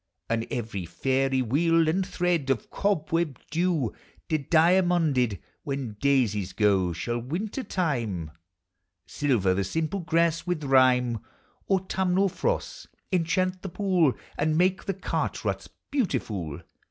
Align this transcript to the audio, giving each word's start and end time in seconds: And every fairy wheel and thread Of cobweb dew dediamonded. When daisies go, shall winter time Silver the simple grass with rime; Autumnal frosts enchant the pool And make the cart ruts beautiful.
And 0.31 0.47
every 0.49 0.87
fairy 0.87 1.43
wheel 1.43 1.87
and 1.87 2.03
thread 2.03 2.49
Of 2.49 2.71
cobweb 2.71 3.37
dew 3.51 3.93
dediamonded. 4.29 5.37
When 5.61 5.93
daisies 5.99 6.53
go, 6.53 6.91
shall 6.91 7.19
winter 7.19 7.61
time 7.61 8.31
Silver 9.05 9.53
the 9.53 9.63
simple 9.63 9.99
grass 9.99 10.47
with 10.47 10.63
rime; 10.63 11.19
Autumnal 11.69 12.29
frosts 12.29 12.87
enchant 13.11 13.61
the 13.61 13.69
pool 13.69 14.13
And 14.39 14.57
make 14.57 14.85
the 14.85 14.95
cart 14.95 15.45
ruts 15.45 15.69
beautiful. 15.91 16.61